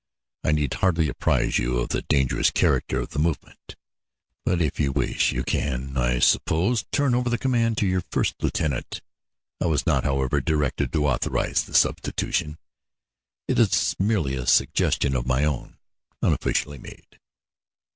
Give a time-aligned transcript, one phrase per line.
[0.43, 3.75] I need hardly apprise you of the dangerous character of the movement,
[4.43, 8.41] but if you wish, you can, I suppose, turn over the command to your first
[8.41, 9.01] lieutenant.
[9.61, 12.57] I was not, however, directed to authorize the substitution;
[13.47, 15.77] it is merely a suggestion of my own,
[16.23, 17.19] unofficially made."